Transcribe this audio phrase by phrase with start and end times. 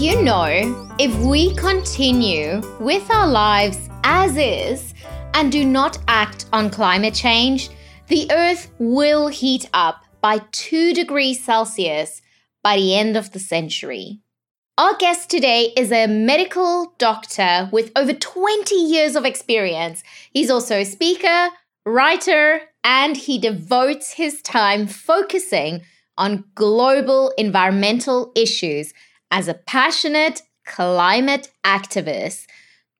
[0.00, 4.94] You know if we continue with our lives as is
[5.34, 7.68] and do not act on climate change,
[8.08, 12.22] the Earth will heat up by 2 degrees Celsius
[12.62, 14.20] by the end of the century?
[14.78, 20.02] Our guest today is a medical doctor with over 20 years of experience.
[20.32, 21.50] He's also a speaker,
[21.84, 25.82] writer, and he devotes his time focusing
[26.16, 28.94] on global environmental issues
[29.30, 32.46] as a passionate climate activist.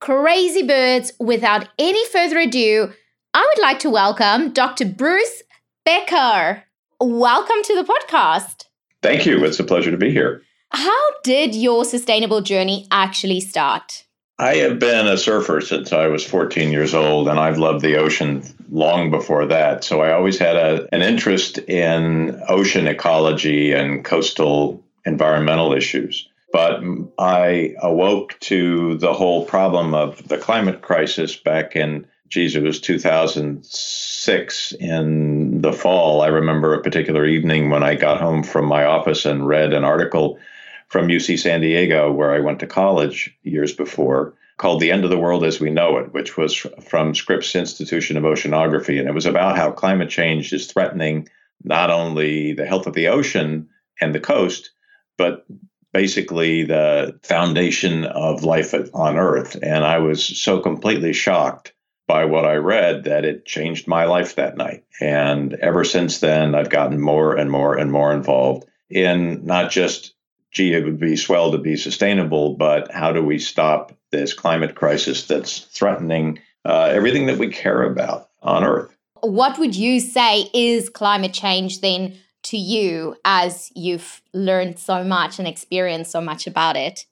[0.00, 2.92] Crazy birds, without any further ado,
[3.34, 4.87] I would like to welcome Dr.
[4.87, 5.42] Bruce
[5.84, 6.64] Becker.
[7.00, 8.64] Welcome to the podcast.
[9.03, 9.45] Thank you.
[9.45, 10.42] It's a pleasure to be here.
[10.70, 14.05] How did your sustainable journey actually start?
[14.39, 17.97] I have been a surfer since I was 14 years old, and I've loved the
[17.97, 19.84] ocean long before that.
[19.84, 26.29] So I always had a, an interest in ocean ecology and coastal environmental issues.
[26.53, 26.83] But
[27.19, 32.81] I awoke to the whole problem of the climate crisis back in, geez, it was
[32.81, 36.23] 2006 in the fall.
[36.23, 39.84] I remember a particular evening when I got home from my office and read an
[39.84, 40.41] article
[40.89, 45.11] from UC San Diego, where I went to college years before, called The End of
[45.11, 48.98] the World as We Know It, which was from Scripps Institution of Oceanography.
[48.98, 51.28] And it was about how climate change is threatening
[51.62, 53.69] not only the health of the ocean
[54.01, 54.71] and the coast,
[55.20, 55.44] but
[55.92, 59.54] basically the foundation of life on Earth.
[59.62, 61.75] And I was so completely shocked
[62.08, 64.82] by what I read that it changed my life that night.
[64.98, 70.14] And ever since then, I've gotten more and more and more involved in not just
[70.53, 74.75] gee, it would be swell to be sustainable, but how do we stop this climate
[74.75, 78.97] crisis that's threatening uh, everything that we care about on Earth?
[79.20, 85.39] What would you say is climate change then to you as you've learned so much
[85.39, 87.06] and experienced so much about it?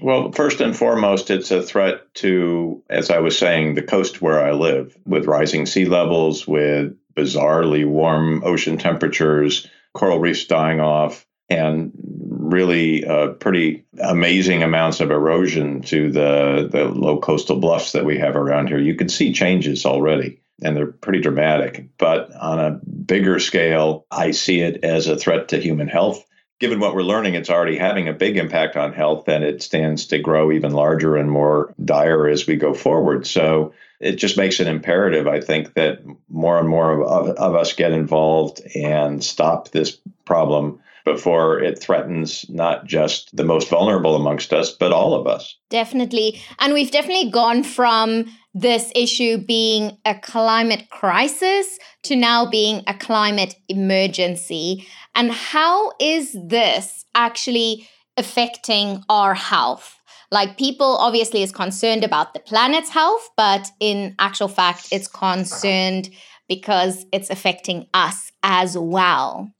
[0.00, 4.42] Well, first and foremost, it's a threat to, as I was saying, the coast where
[4.42, 11.26] I live, with rising sea levels, with bizarrely warm ocean temperatures, coral reefs dying off,
[11.50, 18.06] and really uh, pretty amazing amounts of erosion to the, the low coastal bluffs that
[18.06, 18.78] we have around here.
[18.78, 21.88] You can see changes already, and they're pretty dramatic.
[21.98, 26.24] But on a bigger scale, I see it as a threat to human health.
[26.60, 30.06] Given what we're learning, it's already having a big impact on health, and it stands
[30.06, 33.26] to grow even larger and more dire as we go forward.
[33.26, 37.72] So it just makes it imperative, I think, that more and more of, of us
[37.72, 44.52] get involved and stop this problem before it threatens not just the most vulnerable amongst
[44.52, 45.56] us, but all of us.
[45.70, 46.40] Definitely.
[46.58, 52.94] And we've definitely gone from this issue being a climate crisis to now being a
[52.94, 54.86] climate emergency.
[55.14, 59.96] And how is this actually affecting our health?
[60.30, 66.08] Like people obviously is concerned about the planet's health, but in actual fact, it's concerned
[66.48, 69.50] because it's affecting us as well.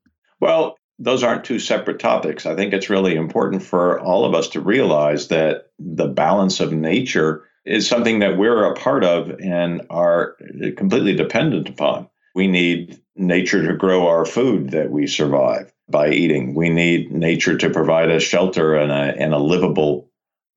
[0.40, 2.46] Well, those aren't two separate topics.
[2.46, 6.72] I think it's really important for all of us to realize that the balance of
[6.72, 10.36] nature is something that we're a part of and are
[10.76, 12.08] completely dependent upon.
[12.36, 16.54] We need nature to grow our food that we survive by eating.
[16.54, 20.08] We need nature to provide us shelter and a, and a livable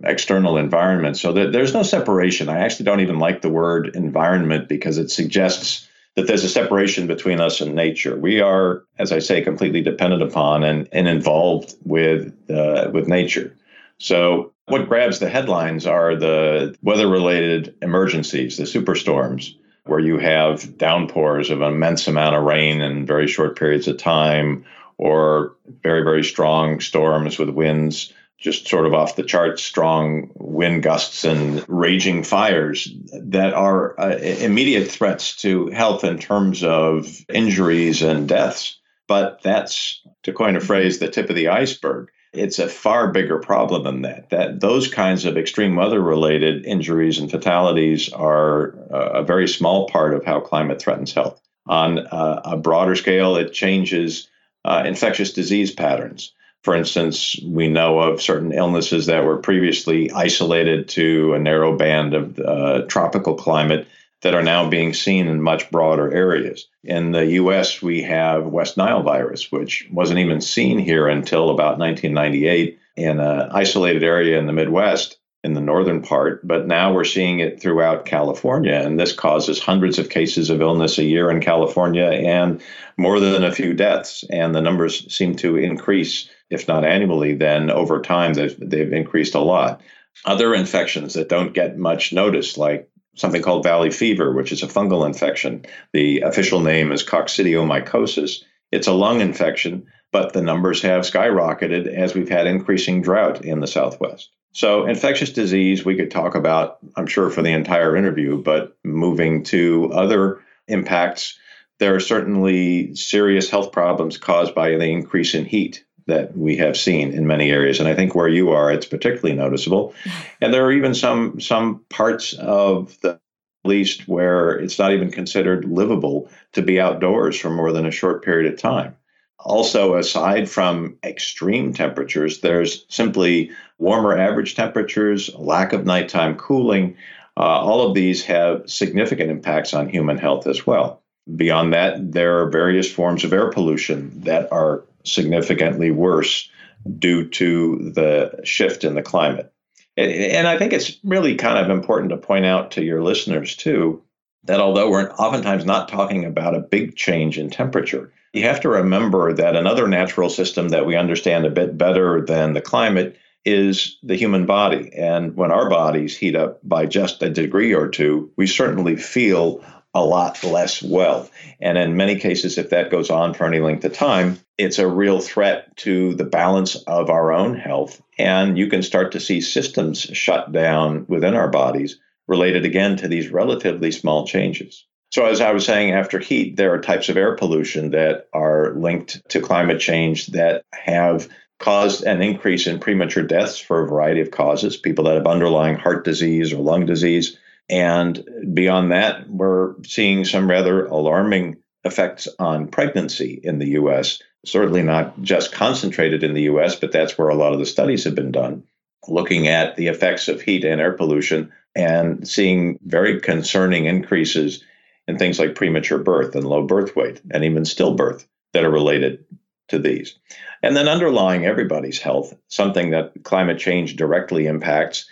[0.03, 2.50] external environment so that there's no separation.
[2.50, 7.08] I actually don't even like the word environment because it suggests that there's a separation
[7.08, 8.16] between us and nature.
[8.18, 13.56] We are, as I say, completely dependent upon and, and involved with uh, with nature.
[13.97, 20.78] So what grabs the headlines are the weather related emergencies, the superstorms, where you have
[20.78, 24.66] downpours of an immense amount of rain in very short periods of time,
[24.97, 30.84] or very, very strong storms with winds just sort of off the charts strong wind
[30.84, 38.02] gusts and raging fires that are uh, immediate threats to health in terms of injuries
[38.02, 38.79] and deaths.
[39.08, 42.09] But that's, to coin a phrase, the tip of the iceberg.
[42.34, 44.29] It's a far bigger problem than that.
[44.32, 50.26] That those kinds of extreme weather-related injuries and fatalities are a very small part of
[50.26, 51.41] how climate threatens health.
[51.67, 54.28] On uh, a broader scale, it changes
[54.66, 56.34] uh, infectious disease patterns.
[56.66, 62.16] For instance, we know of certain illnesses that were previously isolated to a narrow band
[62.16, 63.88] of uh, tropical climate
[64.23, 66.67] that are now being seen in much broader areas.
[66.84, 71.78] In the US, we have West Nile virus, which wasn't even seen here until about
[71.78, 77.03] 1998 in an isolated area in the Midwest in the northern part, but now we're
[77.03, 78.74] seeing it throughout California.
[78.74, 82.64] And this causes hundreds of cases of illness a year in California and
[82.97, 84.24] more than a few deaths.
[84.32, 89.36] And the numbers seem to increase, if not annually, then over time they've, they've increased
[89.36, 89.82] a lot.
[90.26, 94.68] Other infections that don't get much notice, like something called valley fever, which is a
[94.68, 95.66] fungal infection.
[95.94, 98.42] The official name is coccidiomycosis.
[98.72, 103.59] It's a lung infection, but the numbers have skyrocketed as we've had increasing drought in
[103.59, 104.29] the Southwest.
[104.53, 109.44] So, infectious disease, we could talk about, I'm sure, for the entire interview, but moving
[109.44, 110.40] to other
[110.70, 111.38] impacts,
[111.79, 116.78] there are certainly serious health problems caused by the increase in heat that we have
[116.78, 117.82] seen in many areas.
[117.82, 119.94] And I think where you are, it's particularly noticeable.
[120.40, 123.20] And there are even some some parts of the
[123.66, 128.23] least where it's not even considered livable to be outdoors for more than a short
[128.23, 128.96] period of time.
[129.40, 136.96] Also, aside from extreme temperatures, there's simply warmer average temperatures, lack of nighttime cooling.
[137.37, 141.02] Uh, all of these have significant impacts on human health as well.
[141.35, 146.49] Beyond that, there are various forms of air pollution that are significantly worse
[146.97, 149.52] due to the shift in the climate.
[149.97, 154.03] And I think it's really kind of important to point out to your listeners, too,
[154.46, 158.70] that although we're oftentimes not talking about a big change in temperature, you have to
[158.70, 163.97] remember that another natural system that we understand a bit better than the climate is
[164.03, 164.92] the human body.
[164.94, 169.64] And when our bodies heat up by just a degree or two, we certainly feel
[169.94, 171.30] a lot less well.
[171.62, 174.88] And in many cases, if that goes on for any length of time, it's a
[174.88, 178.02] real threat to the balance of our own health.
[178.18, 183.07] And you can start to see systems shut down within our bodies related again to
[183.07, 184.85] these relatively small changes.
[185.11, 188.73] So, as I was saying, after heat, there are types of air pollution that are
[188.75, 191.29] linked to climate change that have
[191.59, 195.77] caused an increase in premature deaths for a variety of causes, people that have underlying
[195.77, 197.37] heart disease or lung disease.
[197.69, 198.23] And
[198.53, 204.22] beyond that, we're seeing some rather alarming effects on pregnancy in the US.
[204.45, 208.03] Certainly not just concentrated in the US, but that's where a lot of the studies
[208.03, 208.63] have been done,
[209.07, 214.63] looking at the effects of heat and air pollution and seeing very concerning increases
[215.07, 219.25] in things like premature birth and low birth weight and even stillbirth that are related
[219.67, 220.17] to these.
[220.63, 225.07] And then underlying everybody's health, something that climate change directly impacts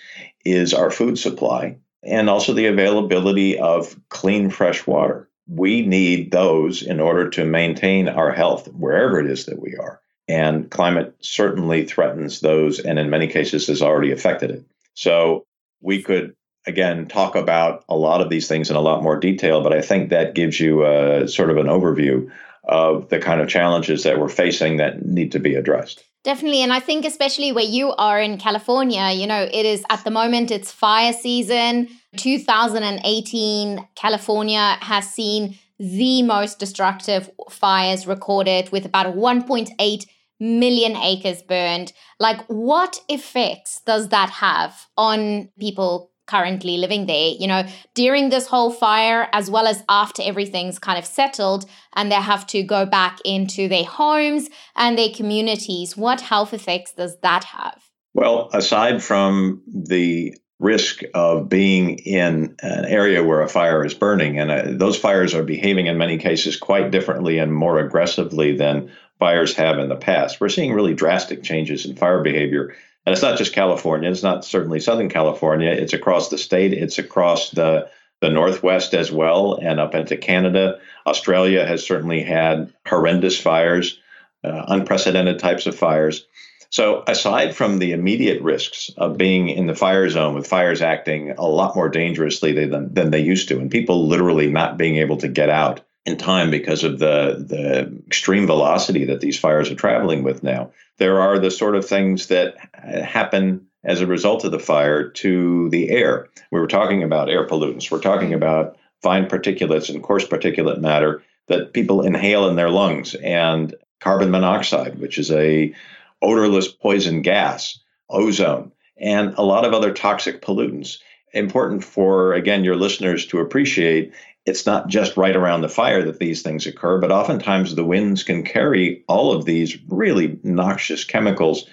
[0.46, 5.30] is our food supply and also the availability of clean, fresh water.
[5.48, 10.00] We need those in order to maintain our health wherever it is that we are.
[10.28, 14.64] And climate certainly threatens those, and in many cases has already affected it.
[14.94, 15.46] So
[15.82, 19.62] we could again talk about a lot of these things in a lot more detail,
[19.62, 22.30] but I think that gives you a, sort of an overview
[22.66, 26.04] of the kind of challenges that we're facing that need to be addressed.
[26.24, 26.62] Definitely.
[26.62, 30.12] And I think, especially where you are in California, you know, it is at the
[30.12, 31.90] moment, it's fire season.
[32.16, 40.06] 2018, California has seen the most destructive fires recorded with about 1.8
[40.40, 41.92] million acres burned.
[42.20, 47.64] Like, what effects does that have on people currently living there, you know,
[47.94, 51.66] during this whole fire, as well as after everything's kind of settled
[51.96, 56.94] and they have to go back into their homes and their communities, what health effects
[56.94, 57.82] does that have?
[58.14, 64.40] Well, aside from the risk of being in an area where a fire is burning,
[64.40, 68.92] and uh, those fires are behaving in many cases quite differently and more aggressively than
[69.20, 70.40] fires have in the past.
[70.40, 74.10] We're seeing really drastic changes in fire behavior and it's not just California.
[74.10, 75.70] It's not certainly Southern California.
[75.70, 76.74] It's across the state.
[76.74, 77.90] It's across the
[78.22, 80.80] the Northwest as well, and up into Canada.
[81.06, 84.00] Australia has certainly had horrendous fires,
[84.46, 86.26] uh, unprecedented types of fires.
[86.70, 91.32] So, aside from the immediate risks of being in the fire zone, with fires acting
[91.32, 95.18] a lot more dangerously than, than they used to, and people literally not being able
[95.18, 99.76] to get out in time because of the the extreme velocity that these fires are
[99.76, 100.72] traveling with now.
[100.98, 105.10] There are the sort of things that uh, happen as a result of the fire
[105.10, 106.30] to the air.
[106.52, 107.92] We were talking about air pollutants.
[107.92, 108.36] We're talking mm-hmm.
[108.36, 114.32] about fine particulates and coarse particulate matter that people inhale in their lungs and carbon
[114.32, 115.74] monoxide, which is a
[116.22, 117.80] odorless poison gas,
[118.10, 121.00] ozone, and a lot of other toxic pollutants.
[121.34, 124.14] Important for, again, your listeners to appreciate
[124.46, 128.24] it's not just right around the fire that these things occur, but oftentimes the winds
[128.24, 131.66] can carry all of these really noxious chemicals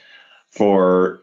[0.51, 1.21] for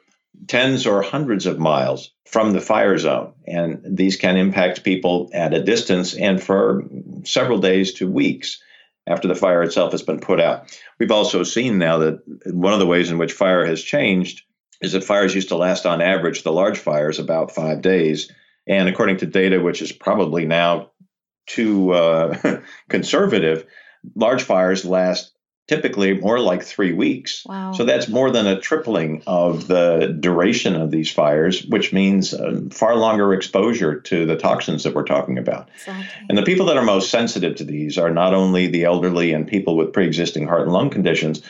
[0.48, 3.34] tens or hundreds of miles from the fire zone.
[3.48, 6.84] And these can impact people at a distance and for
[7.24, 8.62] several days to weeks
[9.08, 10.78] after the fire itself has been put out.
[11.00, 12.22] We've also seen now that
[12.54, 14.44] one of the ways in which fire has changed
[14.82, 18.30] is that fires used to last on average, the large fires, about five days.
[18.68, 20.92] And according to data, which is probably now
[21.48, 23.66] too uh, conservative,
[24.16, 25.34] large fires last
[25.68, 27.44] typically more like three weeks.
[27.46, 27.74] Wow.
[27.74, 32.62] So that's more than a tripling of the duration of these fires, which means uh,
[32.72, 35.70] far longer exposure to the toxins that we're talking about.
[35.76, 36.26] Exactly.
[36.30, 39.46] And the people that are most sensitive to these are not only the elderly and
[39.46, 41.42] people with pre existing heart and lung conditions,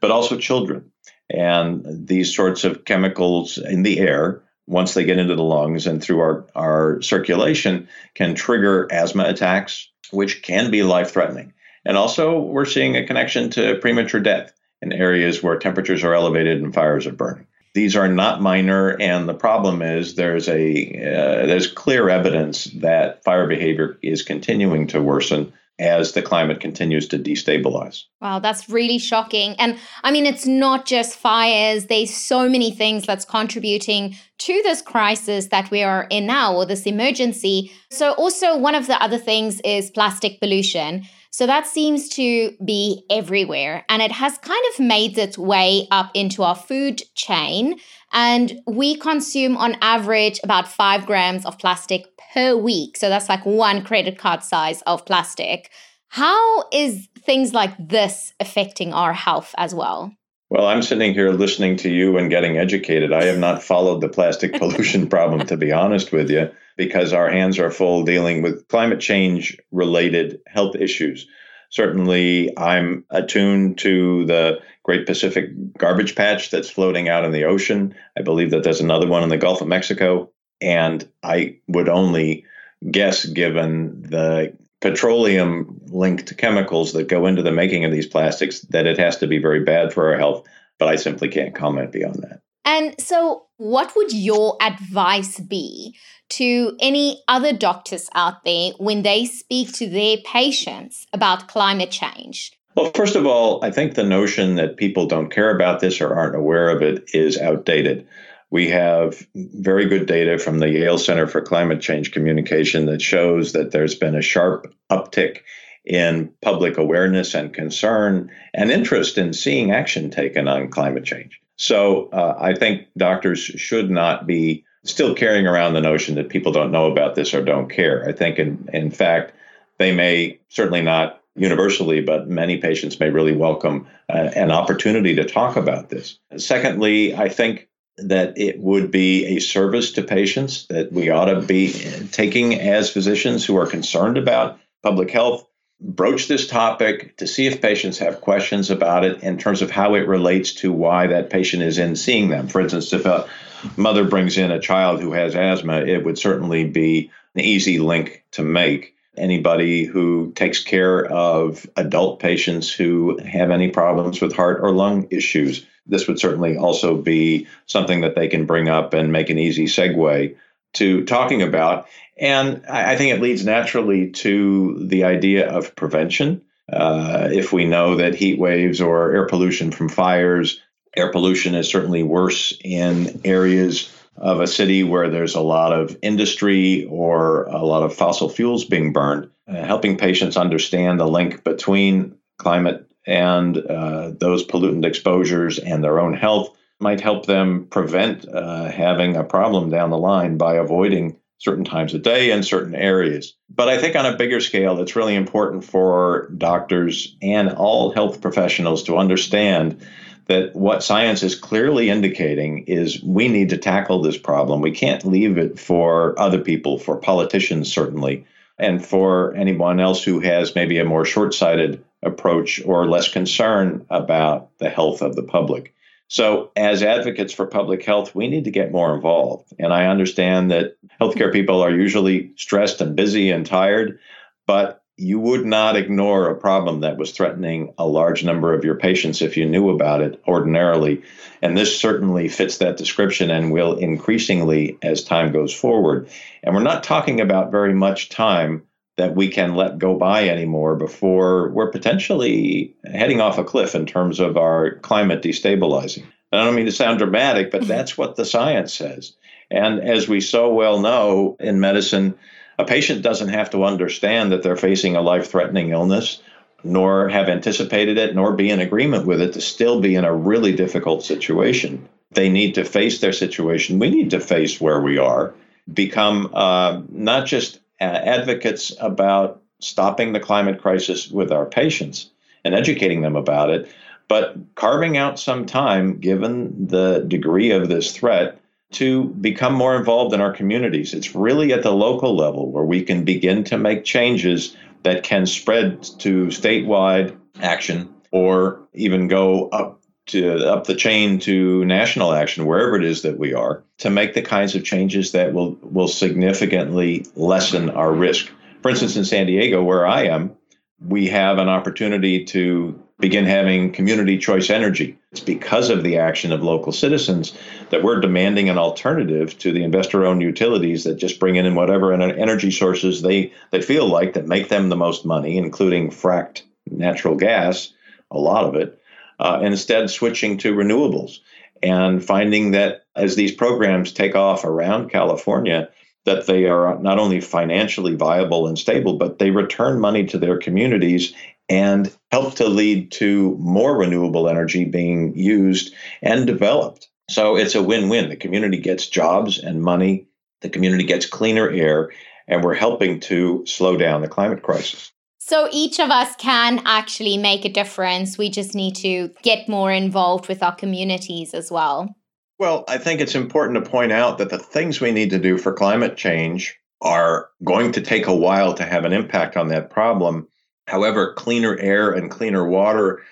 [0.00, 0.92] but also children.
[1.28, 6.02] And these sorts of chemicals in the air, once they get into the lungs and
[6.02, 11.52] through our, our circulation, can trigger asthma attacks, which can be life threatening.
[11.84, 16.62] And also, we're seeing a connection to premature death in areas where temperatures are elevated
[16.62, 17.46] and fires are burning.
[17.74, 23.24] These are not minor, and the problem is there's a uh, there's clear evidence that
[23.24, 28.04] fire behavior is continuing to worsen as the climate continues to destabilize.
[28.20, 29.54] Wow, that's really shocking.
[29.58, 34.82] And I mean, it's not just fires, there's so many things that's contributing to this
[34.82, 37.72] crisis that we are in now, or this emergency.
[37.90, 41.04] So, also, one of the other things is plastic pollution.
[41.34, 46.12] So that seems to be everywhere and it has kind of made its way up
[46.14, 47.80] into our food chain.
[48.12, 52.96] And we consume on average about five grams of plastic per week.
[52.96, 55.72] So that's like one credit card size of plastic.
[56.06, 60.12] How is things like this affecting our health as well?
[60.54, 63.12] Well, I'm sitting here listening to you and getting educated.
[63.12, 67.28] I have not followed the plastic pollution problem, to be honest with you, because our
[67.28, 71.26] hands are full dealing with climate change related health issues.
[71.70, 77.92] Certainly, I'm attuned to the Great Pacific Garbage Patch that's floating out in the ocean.
[78.16, 80.30] I believe that there's another one in the Gulf of Mexico.
[80.60, 82.44] And I would only
[82.88, 88.86] guess, given the petroleum linked chemicals that go into the making of these plastics that
[88.86, 90.46] it has to be very bad for our health,
[90.78, 92.42] but I simply can't comment beyond that.
[92.66, 95.96] And so, what would your advice be
[96.30, 102.52] to any other doctors out there when they speak to their patients about climate change?
[102.76, 106.14] Well, first of all, I think the notion that people don't care about this or
[106.14, 108.06] aren't aware of it is outdated.
[108.54, 113.52] We have very good data from the Yale Center for Climate Change Communication that shows
[113.52, 115.38] that there's been a sharp uptick
[115.84, 121.40] in public awareness and concern and interest in seeing action taken on climate change.
[121.56, 126.52] So uh, I think doctors should not be still carrying around the notion that people
[126.52, 128.08] don't know about this or don't care.
[128.08, 129.32] I think, in, in fact,
[129.78, 135.24] they may certainly not universally, but many patients may really welcome uh, an opportunity to
[135.24, 136.20] talk about this.
[136.36, 141.40] Secondly, I think that it would be a service to patients that we ought to
[141.40, 141.72] be
[142.10, 145.46] taking as physicians who are concerned about public health
[145.80, 149.94] broach this topic to see if patients have questions about it in terms of how
[149.94, 152.48] it relates to why that patient is in seeing them.
[152.48, 153.28] For instance, if a
[153.76, 158.24] mother brings in a child who has asthma, it would certainly be an easy link
[158.32, 158.94] to make.
[159.16, 165.06] Anybody who takes care of adult patients who have any problems with heart or lung
[165.10, 169.38] issues, this would certainly also be something that they can bring up and make an
[169.38, 170.34] easy segue
[170.74, 171.86] to talking about.
[172.18, 176.42] And I think it leads naturally to the idea of prevention.
[176.72, 180.60] Uh, if we know that heat waves or air pollution from fires,
[180.96, 185.96] air pollution is certainly worse in areas of a city where there's a lot of
[186.02, 191.42] industry or a lot of fossil fuels being burned, uh, helping patients understand the link
[191.42, 198.26] between climate and uh, those pollutant exposures and their own health might help them prevent
[198.28, 202.74] uh, having a problem down the line by avoiding certain times of day and certain
[202.74, 203.34] areas.
[203.50, 208.20] But I think on a bigger scale, it's really important for doctors and all health
[208.20, 209.84] professionals to understand
[210.26, 214.62] that what science is clearly indicating is we need to tackle this problem.
[214.62, 218.24] We can't leave it for other people, for politicians, certainly,
[218.58, 223.86] and for anyone else who has maybe a more short sighted approach or less concern
[223.90, 225.74] about the health of the public.
[226.08, 229.52] So, as advocates for public health, we need to get more involved.
[229.58, 231.32] And I understand that healthcare mm-hmm.
[231.32, 233.98] people are usually stressed and busy and tired,
[234.46, 238.76] but you would not ignore a problem that was threatening a large number of your
[238.76, 241.02] patients if you knew about it ordinarily.
[241.42, 246.08] And this certainly fits that description and will increasingly as time goes forward.
[246.44, 248.62] And we're not talking about very much time
[248.96, 253.86] that we can let go by anymore before we're potentially heading off a cliff in
[253.86, 256.04] terms of our climate destabilizing.
[256.30, 259.14] And I don't mean to sound dramatic, but that's what the science says.
[259.50, 262.14] And as we so well know in medicine,
[262.58, 266.22] a patient doesn't have to understand that they're facing a life threatening illness,
[266.62, 270.14] nor have anticipated it, nor be in agreement with it to still be in a
[270.14, 271.88] really difficult situation.
[272.12, 273.80] They need to face their situation.
[273.80, 275.34] We need to face where we are,
[275.72, 282.08] become uh, not just Uh, advocates about stopping the climate crisis with our patients
[282.42, 283.70] and educating them about it,
[284.08, 288.40] but carving out some time, given the degree of this threat,
[288.72, 290.94] to become more involved in our communities.
[290.94, 295.26] It's really at the local level where we can begin to make changes that can
[295.26, 302.46] spread to statewide action or even go up to up the chain to national action
[302.46, 305.88] wherever it is that we are to make the kinds of changes that will will
[305.88, 308.30] significantly lessen our risk.
[308.62, 310.36] For instance, in San Diego where I am,
[310.80, 314.96] we have an opportunity to begin having community choice energy.
[315.10, 317.36] It's because of the action of local citizens
[317.70, 321.92] that we're demanding an alternative to the investor owned utilities that just bring in whatever
[321.92, 327.16] energy sources they, they feel like that make them the most money, including fracked natural
[327.16, 327.72] gas,
[328.10, 328.80] a lot of it,
[329.18, 331.18] uh, instead switching to renewables
[331.62, 335.68] and finding that as these programs take off around California,
[336.04, 340.38] that they are not only financially viable and stable, but they return money to their
[340.38, 341.14] communities
[341.48, 346.88] and help to lead to more renewable energy being used and developed.
[347.10, 348.08] So it's a win win.
[348.08, 350.06] The community gets jobs and money,
[350.40, 351.90] the community gets cleaner air,
[352.26, 354.90] and we're helping to slow down the climate crisis.
[355.26, 358.18] So each of us can actually make a difference.
[358.18, 361.96] We just need to get more involved with our communities as well.
[362.38, 365.38] Well, I think it's important to point out that the things we need to do
[365.38, 369.70] for climate change are going to take a while to have an impact on that
[369.70, 370.28] problem.
[370.66, 373.02] However, cleaner air and cleaner water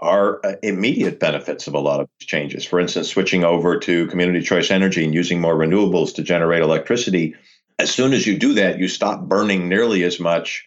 [0.00, 2.64] are uh, immediate benefits of a lot of these changes.
[2.64, 7.36] For instance, switching over to community choice energy and using more renewables to generate electricity.
[7.78, 10.66] As soon as you do that, you stop burning nearly as much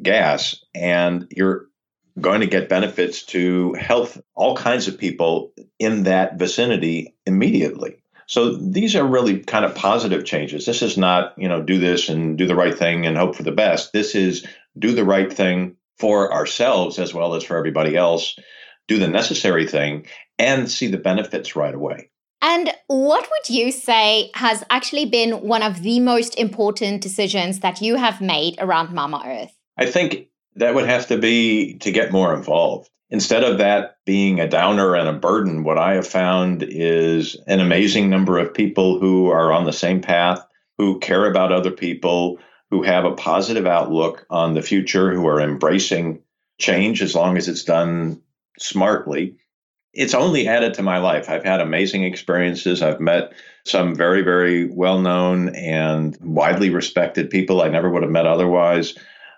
[0.00, 1.66] gas and you're
[2.20, 7.96] going to get benefits to health, all kinds of people in that vicinity immediately.
[8.26, 10.66] So these are really kind of positive changes.
[10.66, 13.44] This is not, you know, do this and do the right thing and hope for
[13.44, 13.92] the best.
[13.92, 14.44] This is
[14.78, 18.36] do the right thing for ourselves as well as for everybody else,
[18.88, 20.06] do the necessary thing
[20.38, 22.10] and see the benefits right away.
[22.42, 27.80] And what would you say has actually been one of the most important decisions that
[27.80, 29.52] you have made around Mama Earth?
[29.76, 32.90] I think that would have to be to get more involved.
[33.10, 37.60] Instead of that being a downer and a burden, what I have found is an
[37.60, 40.44] amazing number of people who are on the same path,
[40.78, 42.38] who care about other people,
[42.70, 46.20] who have a positive outlook on the future, who are embracing
[46.58, 48.20] change as long as it's done
[48.58, 49.36] smartly.
[49.92, 51.30] It's only added to my life.
[51.30, 52.82] I've had amazing experiences.
[52.82, 53.32] I've met
[53.64, 58.94] some very, very well known and widely respected people I never would have met otherwise.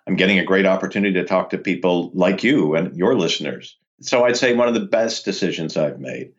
[0.09, 3.77] I'm getting a great opportunity to talk to people like you and your listeners.
[4.01, 6.33] So I'd say one of the best decisions I've made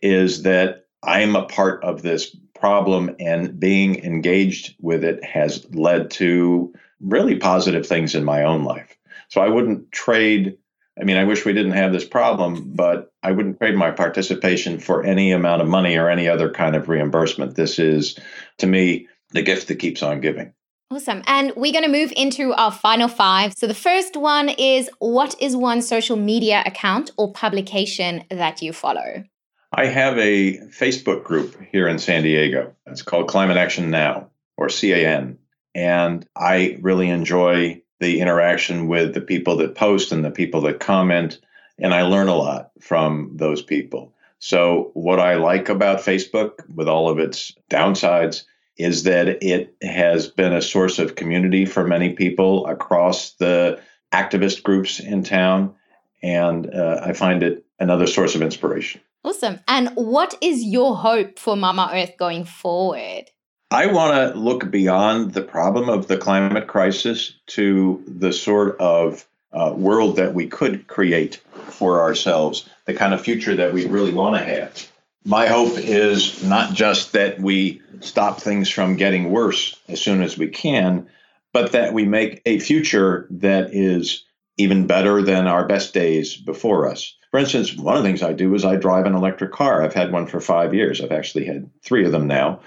[0.00, 6.12] is that I'm a part of this problem and being engaged with it has led
[6.12, 8.96] to really positive things in my own life.
[9.28, 10.56] So I wouldn't trade.
[10.98, 14.78] I mean, I wish we didn't have this problem, but I wouldn't trade my participation
[14.78, 17.56] for any amount of money or any other kind of reimbursement.
[17.56, 18.16] This is,
[18.58, 20.52] to me, the gift that keeps on giving.
[20.88, 21.22] Awesome.
[21.26, 23.54] And we're going to move into our final five.
[23.56, 28.72] So the first one is what is one social media account or publication that you
[28.72, 29.24] follow?
[29.72, 32.72] I have a Facebook group here in San Diego.
[32.86, 35.38] It's called Climate Action Now or CAN.
[35.74, 40.78] And I really enjoy the interaction with the people that post and the people that
[40.78, 41.40] comment.
[41.78, 44.14] And I learn a lot from those people.
[44.38, 48.44] So, what I like about Facebook, with all of its downsides,
[48.76, 53.80] is that it has been a source of community for many people across the
[54.12, 55.74] activist groups in town.
[56.22, 59.00] And uh, I find it another source of inspiration.
[59.24, 59.60] Awesome.
[59.66, 63.24] And what is your hope for Mama Earth going forward?
[63.70, 69.26] I want to look beyond the problem of the climate crisis to the sort of
[69.52, 71.36] uh, world that we could create
[71.70, 74.88] for ourselves, the kind of future that we really want to have
[75.26, 80.38] my hope is not just that we stop things from getting worse as soon as
[80.38, 81.08] we can,
[81.52, 84.24] but that we make a future that is
[84.56, 87.16] even better than our best days before us.
[87.32, 89.82] For instance, one of the things I do is I drive an electric car.
[89.82, 91.00] I've had one for five years.
[91.00, 92.60] I've actually had three of them now.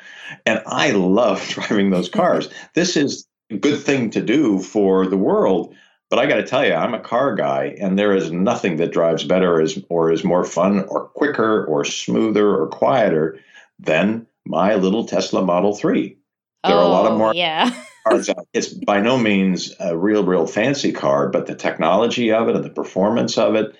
[0.45, 2.49] And I love driving those cars.
[2.75, 5.73] this is a good thing to do for the world.
[6.09, 8.91] But I got to tell you, I'm a car guy, and there is nothing that
[8.91, 13.39] drives better or is, or is more fun or quicker or smoother or quieter
[13.77, 16.17] than my little Tesla Model 3.
[16.65, 17.69] There oh, are a lot of oh, more yeah.
[18.07, 18.47] cars out.
[18.53, 22.65] It's by no means a real, real fancy car, but the technology of it and
[22.65, 23.75] the performance of it,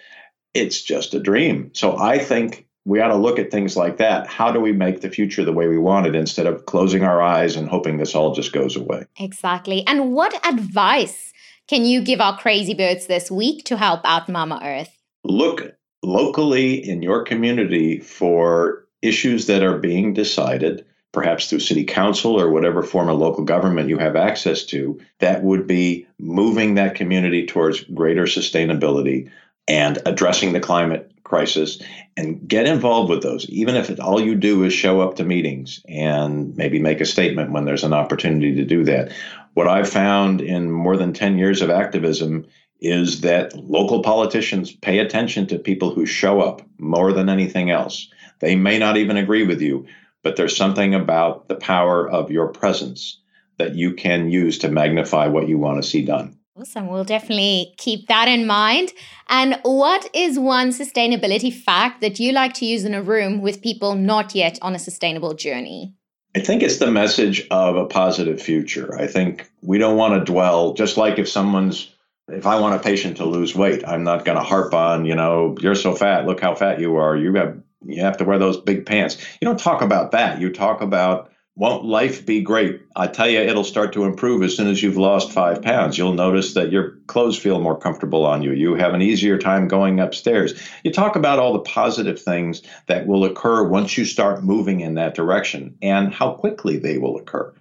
[0.54, 1.72] it's just a dream.
[1.74, 4.28] So I think we ought to look at things like that.
[4.28, 7.22] How do we make the future the way we want it instead of closing our
[7.22, 9.06] eyes and hoping this all just goes away?
[9.20, 9.86] Exactly.
[9.86, 11.29] And what advice
[11.70, 14.90] can you give our crazy birds this week to help out Mama Earth?
[15.24, 22.42] Look locally in your community for issues that are being decided, perhaps through city council
[22.42, 26.96] or whatever form of local government you have access to, that would be moving that
[26.96, 29.30] community towards greater sustainability
[29.70, 31.80] and addressing the climate crisis
[32.18, 35.24] and get involved with those even if it, all you do is show up to
[35.24, 39.12] meetings and maybe make a statement when there's an opportunity to do that.
[39.54, 42.48] What i've found in more than 10 years of activism
[42.82, 48.10] is that local politicians pay attention to people who show up more than anything else.
[48.40, 49.86] They may not even agree with you
[50.24, 53.22] but there's something about the power of your presence
[53.58, 56.88] that you can use to magnify what you want to see done Awesome.
[56.88, 58.91] We'll definitely keep that in mind.
[59.30, 63.62] And what is one sustainability fact that you like to use in a room with
[63.62, 65.95] people not yet on a sustainable journey?
[66.36, 69.00] I think it's the message of a positive future.
[69.00, 71.95] I think we don't want to dwell, just like if someone's,
[72.28, 75.15] if I want a patient to lose weight, I'm not going to harp on, you
[75.15, 77.15] know, you're so fat, look how fat you are.
[77.15, 79.17] You have, you have to wear those big pants.
[79.39, 80.41] You don't talk about that.
[80.41, 81.29] You talk about
[81.60, 82.82] won't life be great?
[82.95, 85.98] I tell you, it'll start to improve as soon as you've lost five pounds.
[85.98, 88.54] You'll notice that your clothes feel more comfortable on you.
[88.54, 90.54] You have an easier time going upstairs.
[90.86, 94.93] You talk about all the positive things that will occur once you start moving in
[94.93, 97.54] that direction and how quickly they will occur.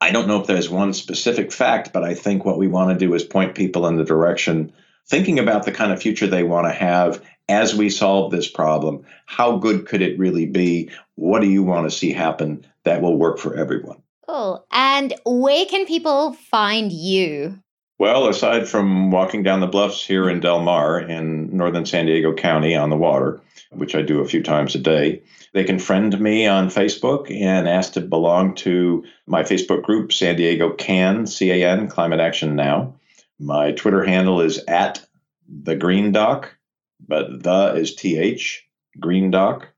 [0.00, 3.06] I don't know if there's one specific fact, but I think what we want to
[3.06, 4.72] do is point people in the direction,
[5.06, 9.04] thinking about the kind of future they want to have as we solve this problem.
[9.26, 10.90] How good could it really be?
[11.16, 12.64] What do you want to see happen?
[12.84, 14.02] that will work for everyone.
[14.26, 14.64] Cool.
[14.70, 17.58] And where can people find you?
[17.98, 22.34] Well, aside from walking down the bluffs here in Del Mar in northern San Diego
[22.34, 26.18] County on the water, which I do a few times a day, they can friend
[26.18, 31.50] me on Facebook and ask to belong to my Facebook group, San Diego CAN, C
[31.50, 32.94] A N, Climate Action Now.
[33.38, 35.04] My Twitter handle is at
[35.48, 36.56] the Green Doc,
[37.00, 38.64] but the is T H,
[39.00, 39.68] Green Doc,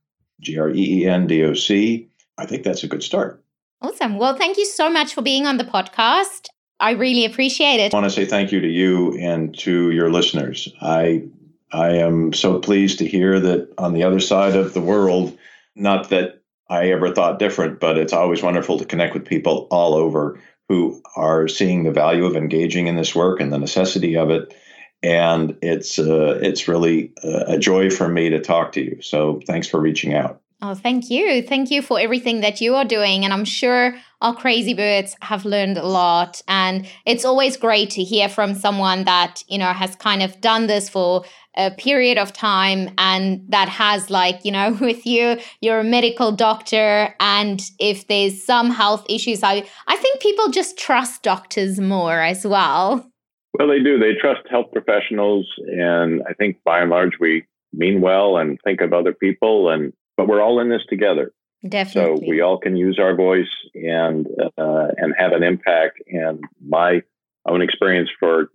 [0.41, 2.09] G R E E N D O C.
[2.39, 3.43] I think that's a good start.
[3.81, 4.19] Awesome.
[4.19, 6.47] Well, thank you so much for being on the podcast.
[6.81, 7.95] I really appreciate it.
[7.95, 10.69] I want to say thank you to you and to your listeners.
[10.81, 11.25] I
[11.73, 15.37] I am so pleased to hear that on the other side of the world,
[15.75, 19.95] not that I ever thought different, but it's always wonderful to connect with people all
[19.95, 24.31] over who are seeing the value of engaging in this work and the necessity of
[24.31, 24.55] it.
[25.07, 29.01] And it's uh, it's really a joy for me to talk to you.
[29.01, 30.41] So thanks for reaching out.
[30.63, 31.43] Oh, thank you.
[31.43, 33.25] Thank you for everything that you are doing.
[33.25, 36.41] And I'm sure our crazy birds have learned a lot.
[36.49, 40.67] And it's always great to hear from someone that, you know, has kind of done
[40.67, 41.25] this for
[41.57, 46.33] a period of time and that has, like, you know, with you, you're a medical
[46.33, 47.15] doctor.
[47.21, 52.47] And if there's some health issues, I, I think people just trust doctors more as
[52.47, 53.07] well.
[53.59, 53.99] Well, they do.
[53.99, 55.47] They trust health professionals.
[55.67, 59.93] And I think by and large, we mean well and think of other people and
[60.17, 61.33] but we're all in this together.
[61.69, 62.27] Definitely.
[62.27, 64.27] So we all can use our voice and
[64.59, 66.01] uh, and have an impact.
[66.09, 67.03] And my
[67.47, 68.51] own experience for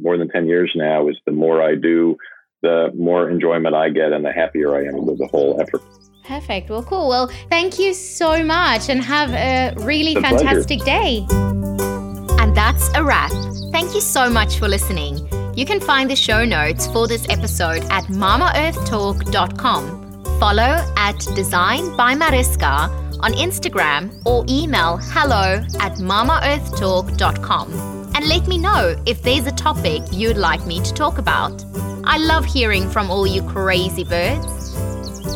[0.00, 2.16] more than ten years now is the more I do,
[2.62, 5.82] the more enjoyment I get, and the happier I am with the whole effort.
[6.24, 6.70] Perfect.
[6.70, 7.08] Well, cool.
[7.08, 11.26] Well, thank you so much, and have a really fantastic day.
[11.30, 13.30] And that's a wrap.
[13.74, 15.28] Thank you so much for listening.
[15.56, 20.04] You can find the show notes for this episode at mamaearthtalk.com
[20.38, 22.88] follow at Design by Mariska
[23.20, 30.02] on Instagram or email hello at mamaearthtalk.com and let me know if there's a topic
[30.12, 31.64] you'd like me to talk about.
[32.04, 34.76] I love hearing from all you crazy birds.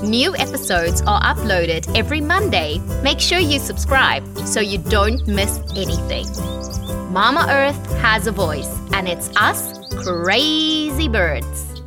[0.03, 2.79] New episodes are uploaded every Monday.
[3.03, 6.58] Make sure you subscribe so you don't miss anything.
[7.19, 11.78] Mama Earth has a voice, and it's us, crazy birds.